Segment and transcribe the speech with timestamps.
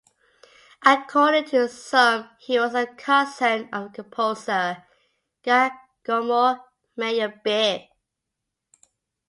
[0.83, 4.83] According to some he was a cousin of the composer
[5.43, 6.59] Giacomo
[6.97, 7.87] Meyerbeer.